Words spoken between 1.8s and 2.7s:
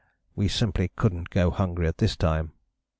at this time."